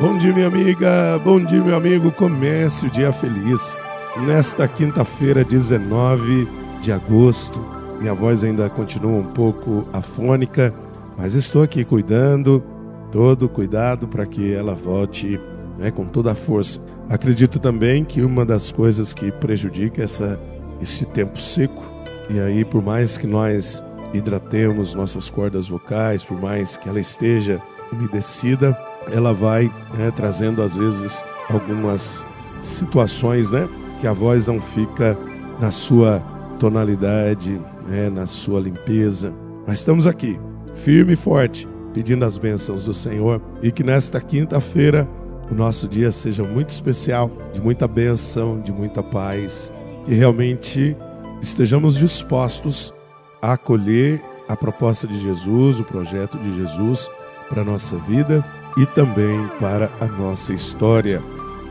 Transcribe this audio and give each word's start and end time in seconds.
Bom 0.00 0.16
dia, 0.16 0.32
minha 0.32 0.46
amiga. 0.46 1.18
Bom 1.24 1.44
dia, 1.44 1.60
meu 1.60 1.74
amigo. 1.74 2.12
Comece 2.12 2.86
o 2.86 2.90
dia 2.90 3.12
feliz. 3.12 3.76
Nesta 4.24 4.68
quinta-feira, 4.68 5.42
19 5.44 6.46
de 6.80 6.92
agosto. 6.92 7.60
Minha 8.00 8.14
voz 8.14 8.44
ainda 8.44 8.70
continua 8.70 9.18
um 9.18 9.32
pouco 9.32 9.88
afônica, 9.92 10.72
mas 11.16 11.34
estou 11.34 11.64
aqui 11.64 11.84
cuidando, 11.84 12.62
todo 13.10 13.48
cuidado 13.48 14.06
para 14.06 14.24
que 14.24 14.54
ela 14.54 14.72
volte 14.72 15.40
né, 15.76 15.90
com 15.90 16.04
toda 16.04 16.30
a 16.30 16.36
força. 16.36 16.80
Acredito 17.10 17.58
também 17.58 18.04
que 18.04 18.22
uma 18.22 18.46
das 18.46 18.70
coisas 18.70 19.12
que 19.12 19.32
prejudica 19.32 20.04
essa, 20.04 20.40
esse 20.80 21.04
tempo 21.06 21.40
seco, 21.40 21.82
e 22.30 22.38
aí 22.38 22.64
por 22.64 22.84
mais 22.84 23.18
que 23.18 23.26
nós 23.26 23.82
hidratemos 24.14 24.94
nossas 24.94 25.28
cordas 25.28 25.66
vocais, 25.66 26.22
por 26.22 26.40
mais 26.40 26.76
que 26.76 26.88
ela 26.88 27.00
esteja 27.00 27.60
umedecida, 27.92 28.78
ela 29.10 29.32
vai 29.32 29.72
né, 29.96 30.12
trazendo 30.14 30.62
às 30.62 30.76
vezes 30.76 31.24
algumas 31.48 32.24
situações, 32.62 33.50
né, 33.50 33.68
que 34.00 34.06
a 34.06 34.12
voz 34.12 34.46
não 34.46 34.60
fica 34.60 35.16
na 35.60 35.70
sua 35.70 36.22
tonalidade, 36.58 37.60
né, 37.86 38.10
na 38.10 38.26
sua 38.26 38.60
limpeza. 38.60 39.32
Mas 39.66 39.78
estamos 39.78 40.06
aqui, 40.06 40.38
firme 40.74 41.12
e 41.14 41.16
forte, 41.16 41.68
pedindo 41.92 42.24
as 42.24 42.38
bênçãos 42.38 42.84
do 42.84 42.94
Senhor. 42.94 43.40
E 43.62 43.72
que 43.72 43.82
nesta 43.82 44.20
quinta-feira 44.20 45.08
o 45.50 45.54
nosso 45.54 45.88
dia 45.88 46.12
seja 46.12 46.42
muito 46.42 46.70
especial, 46.70 47.30
de 47.52 47.60
muita 47.60 47.88
bênção, 47.88 48.60
de 48.60 48.72
muita 48.72 49.02
paz, 49.02 49.72
que 50.04 50.14
realmente 50.14 50.96
estejamos 51.40 51.96
dispostos 51.96 52.92
a 53.40 53.52
acolher 53.52 54.22
a 54.48 54.56
proposta 54.56 55.06
de 55.06 55.18
Jesus, 55.18 55.80
o 55.80 55.84
projeto 55.84 56.38
de 56.38 56.54
Jesus 56.56 57.10
para 57.48 57.62
a 57.62 57.64
nossa 57.64 57.96
vida 57.96 58.44
e 58.76 58.86
também 58.86 59.48
para 59.60 59.90
a 60.00 60.06
nossa 60.06 60.52
história. 60.52 61.22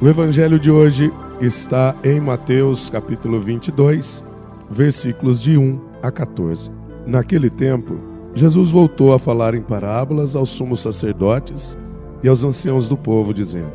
O 0.01 0.07
evangelho 0.07 0.59
de 0.59 0.71
hoje 0.71 1.11
está 1.41 1.95
em 2.03 2.19
Mateus 2.19 2.89
capítulo 2.89 3.39
22, 3.39 4.23
versículos 4.69 5.41
de 5.41 5.57
1 5.57 5.79
a 6.01 6.11
14. 6.11 6.71
Naquele 7.05 7.49
tempo, 7.49 7.99
Jesus 8.33 8.71
voltou 8.71 9.13
a 9.13 9.19
falar 9.19 9.55
em 9.55 9.61
parábolas 9.61 10.35
aos 10.35 10.49
sumos 10.49 10.81
sacerdotes 10.81 11.77
e 12.21 12.27
aos 12.27 12.43
anciãos 12.43 12.87
do 12.87 12.97
povo, 12.97 13.33
dizendo: 13.33 13.73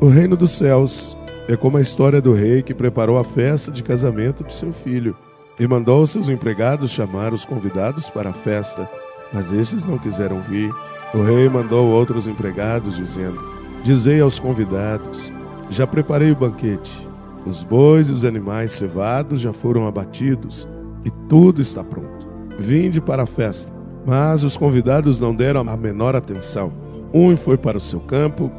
O 0.00 0.08
reino 0.08 0.36
dos 0.36 0.52
céus 0.52 1.16
é 1.48 1.56
como 1.56 1.76
a 1.76 1.80
história 1.80 2.20
do 2.20 2.32
rei 2.32 2.62
que 2.62 2.74
preparou 2.74 3.18
a 3.18 3.24
festa 3.24 3.70
de 3.70 3.82
casamento 3.82 4.44
de 4.44 4.54
seu 4.54 4.72
filho 4.72 5.16
e 5.58 5.66
mandou 5.66 6.06
seus 6.06 6.28
empregados 6.28 6.90
chamar 6.90 7.34
os 7.34 7.44
convidados 7.44 8.08
para 8.08 8.30
a 8.30 8.32
festa, 8.32 8.88
mas 9.32 9.52
estes 9.52 9.84
não 9.84 9.98
quiseram 9.98 10.40
vir. 10.40 10.72
O 11.14 11.22
rei 11.22 11.48
mandou 11.48 11.88
outros 11.88 12.26
empregados, 12.26 12.96
dizendo: 12.96 13.40
Dizei 13.84 14.20
aos 14.20 14.38
convidados: 14.38 15.30
Já 15.70 15.86
preparei 15.86 16.30
o 16.30 16.36
banquete. 16.36 17.08
Os 17.46 17.62
bois 17.62 18.08
e 18.08 18.12
os 18.12 18.24
animais 18.24 18.72
cevados 18.72 19.40
já 19.40 19.52
foram 19.52 19.86
abatidos 19.86 20.68
e 21.04 21.10
tudo 21.28 21.62
está 21.62 21.82
pronto. 21.82 22.28
Vinde 22.58 23.00
para 23.00 23.22
a 23.22 23.26
festa. 23.26 23.72
Mas 24.06 24.42
os 24.44 24.56
convidados 24.56 25.20
não 25.20 25.34
deram 25.34 25.60
a 25.60 25.76
menor 25.76 26.14
atenção. 26.14 26.72
Um 27.12 27.36
foi 27.36 27.56
para 27.56 27.78
o 27.78 27.80
seu 27.80 28.00
campo, 28.00 28.50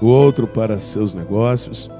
o 0.00 0.06
outro 0.06 0.46
para 0.46 0.78
seus 0.78 1.14
negócios. 1.14 1.90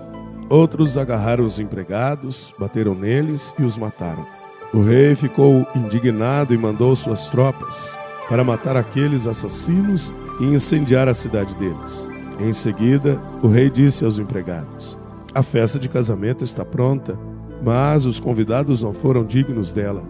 Outros 0.49 0.97
agarraram 0.97 1.45
os 1.45 1.59
empregados, 1.59 2.55
bateram 2.59 2.95
neles 2.95 3.53
e 3.59 3.63
os 3.63 3.77
mataram. 3.77 4.25
O 4.73 4.83
rei 4.83 5.15
ficou 5.17 5.67
indignado 5.75 6.55
e 6.55 6.59
mandou 6.59 6.95
suas 6.95 7.29
tropas 7.29 7.97
para 8.29 8.45
matar 8.45 8.77
aqueles 8.77 9.27
assassinos 9.27 10.13
e 10.41 10.45
incendiar 10.45 11.09
a 11.09 11.15
cidade 11.15 11.55
deles. 11.57 12.09
Em 12.39 12.53
seguida, 12.53 13.21
o 13.43 13.49
rei 13.49 13.71
disse 13.71 14.05
aos 14.05 14.19
empregados: 14.19 14.97
A 15.35 15.43
festa 15.43 15.79
de 15.79 15.89
casamento 15.89 16.45
está 16.45 16.65
pronta, 16.65 17.19
mas 17.65 18.05
os 18.07 18.21
convidados 18.21 18.83
não 18.83 18.93
foram 18.93 19.25
dignos 19.25 19.73
dela. 19.73 20.03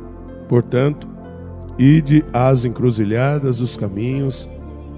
Portanto, 0.48 1.08
ide 1.78 2.24
às 2.32 2.64
encruzilhadas 2.64 3.58
dos 3.58 3.76
caminhos 3.76 4.48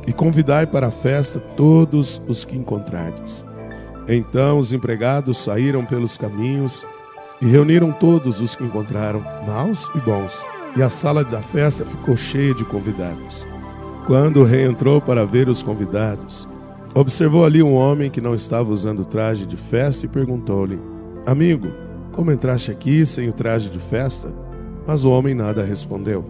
e 0.06 0.12
convidai 0.12 0.66
para 0.66 0.88
a 0.88 0.90
festa 0.90 1.38
todos 1.38 2.20
os 2.26 2.44
que 2.44 2.56
encontrardes. 2.56 3.44
Então 4.08 4.58
os 4.58 4.72
empregados 4.72 5.38
saíram 5.38 5.84
pelos 5.84 6.16
caminhos 6.16 6.84
e 7.40 7.46
reuniram 7.46 7.92
todos 7.92 8.40
os 8.40 8.56
que 8.56 8.64
encontraram, 8.64 9.22
maus 9.46 9.88
e 9.94 10.00
bons 10.00 10.44
e 10.76 10.82
a 10.82 10.88
sala 10.88 11.24
da 11.24 11.42
festa 11.42 11.84
ficou 11.84 12.16
cheia 12.16 12.54
de 12.54 12.64
convidados. 12.64 13.46
Quando 14.06 14.40
o 14.40 14.44
rei 14.44 14.64
entrou 14.64 15.00
para 15.00 15.24
ver 15.24 15.48
os 15.48 15.62
convidados, 15.62 16.48
observou 16.94 17.44
ali 17.44 17.62
um 17.62 17.74
homem 17.74 18.10
que 18.10 18.20
não 18.20 18.34
estava 18.34 18.72
usando 18.72 19.04
traje 19.04 19.46
de 19.46 19.56
festa 19.56 20.06
e 20.06 20.08
perguntou-lhe: 20.08 20.80
Amigo, 21.26 21.68
como 22.12 22.32
entraste 22.32 22.70
aqui 22.70 23.04
sem 23.04 23.28
o 23.28 23.32
traje 23.32 23.70
de 23.70 23.78
festa? 23.78 24.32
Mas 24.86 25.04
o 25.04 25.10
homem 25.10 25.34
nada 25.34 25.62
respondeu. 25.62 26.24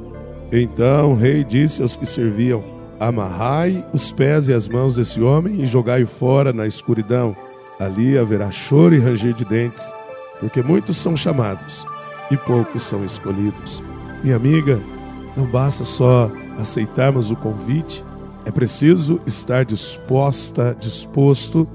Então 0.52 1.12
o 1.12 1.16
rei 1.16 1.44
disse 1.44 1.80
aos 1.80 1.96
que 1.96 2.04
serviam: 2.04 2.62
Amarrai 2.98 3.84
os 3.92 4.12
pés 4.12 4.48
e 4.48 4.52
as 4.52 4.68
mãos 4.68 4.94
desse 4.94 5.22
homem 5.22 5.62
e 5.62 5.66
jogai-o 5.66 6.06
fora 6.06 6.52
na 6.52 6.66
escuridão. 6.66 7.34
Ali 7.78 8.18
haverá 8.18 8.50
choro 8.50 8.94
e 8.94 8.98
ranger 8.98 9.32
de 9.32 9.44
dentes, 9.44 9.90
porque 10.38 10.62
muitos 10.62 10.98
são 10.98 11.16
chamados 11.16 11.86
e 12.30 12.36
poucos 12.36 12.82
são 12.82 13.02
escolhidos. 13.04 13.82
Minha 14.22 14.36
amiga, 14.36 14.78
não 15.36 15.46
basta 15.46 15.84
só 15.84 16.30
aceitarmos 16.58 17.30
o 17.30 17.36
convite, 17.36 18.04
é 18.44 18.50
preciso 18.50 19.20
estar 19.26 19.64
disposta, 19.64 20.76
disposto 20.78 21.66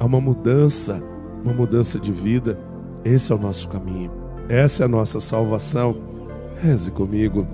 a 0.00 0.04
uma 0.04 0.20
mudança, 0.20 1.02
uma 1.44 1.52
mudança 1.52 1.98
de 1.98 2.12
vida. 2.12 2.58
Esse 3.04 3.32
é 3.32 3.34
o 3.34 3.38
nosso 3.38 3.68
caminho. 3.68 4.10
Essa 4.48 4.82
é 4.82 4.86
a 4.86 4.88
nossa 4.88 5.20
salvação. 5.20 5.96
Reze 6.60 6.90
comigo. 6.90 7.46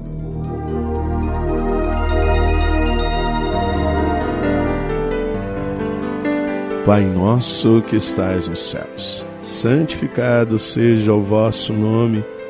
Pai 6.85 7.05
nosso 7.05 7.83
que 7.83 7.97
estais 7.97 8.49
nos 8.49 8.71
céus, 8.71 9.27
santificado 9.43 10.59
seja 10.59 11.13
o 11.13 11.23
vosso 11.23 11.75
nome. 11.75 12.25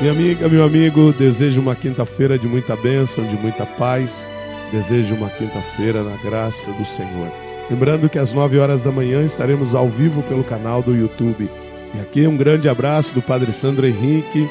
Minha 0.00 0.12
amiga, 0.12 0.48
meu 0.48 0.64
amigo, 0.64 1.12
desejo 1.12 1.60
uma 1.60 1.74
quinta-feira 1.74 2.38
de 2.38 2.48
muita 2.48 2.74
bênção, 2.74 3.26
de 3.26 3.36
muita 3.36 3.66
paz. 3.66 4.30
Desejo 4.72 5.14
uma 5.14 5.28
quinta-feira 5.28 6.02
na 6.02 6.16
graça 6.16 6.72
do 6.72 6.86
Senhor. 6.86 7.30
Lembrando 7.70 8.08
que 8.08 8.18
às 8.18 8.32
nove 8.32 8.58
horas 8.58 8.82
da 8.82 8.90
manhã 8.90 9.22
estaremos 9.22 9.74
ao 9.74 9.90
vivo 9.90 10.22
pelo 10.22 10.42
canal 10.42 10.82
do 10.82 10.96
YouTube. 10.96 11.50
E 11.94 12.00
aqui 12.00 12.26
um 12.26 12.34
grande 12.34 12.66
abraço 12.66 13.12
do 13.12 13.20
Padre 13.20 13.52
Sandro 13.52 13.86
Henrique, 13.86 14.48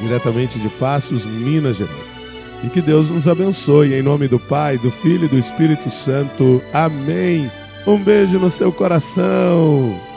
diretamente 0.00 0.60
de 0.60 0.68
Passos, 0.68 1.26
Minas 1.26 1.78
Gerais. 1.78 2.28
E 2.62 2.68
que 2.68 2.80
Deus 2.80 3.10
nos 3.10 3.26
abençoe 3.26 3.94
em 3.94 4.02
nome 4.02 4.28
do 4.28 4.38
Pai, 4.38 4.78
do 4.78 4.92
Filho 4.92 5.24
e 5.24 5.28
do 5.28 5.36
Espírito 5.36 5.90
Santo. 5.90 6.62
Amém. 6.72 7.50
Um 7.88 7.98
beijo 7.98 8.38
no 8.38 8.48
seu 8.48 8.70
coração. 8.70 10.11